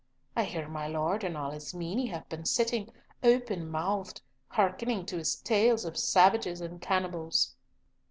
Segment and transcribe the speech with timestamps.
[0.35, 5.17] I hear my Lord and all his meine have been sitting, open mouthed, hearkening to
[5.19, 7.53] his tales of savages and cannibals."